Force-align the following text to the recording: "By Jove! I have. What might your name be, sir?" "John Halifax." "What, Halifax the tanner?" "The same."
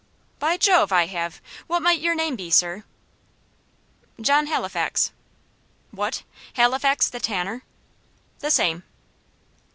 "By 0.39 0.57
Jove! 0.57 0.91
I 0.91 1.05
have. 1.05 1.39
What 1.67 1.83
might 1.83 1.99
your 2.01 2.15
name 2.15 2.35
be, 2.35 2.49
sir?" 2.49 2.85
"John 4.19 4.47
Halifax." 4.47 5.11
"What, 5.91 6.23
Halifax 6.53 7.07
the 7.07 7.19
tanner?" 7.19 7.61
"The 8.39 8.49
same." 8.49 8.81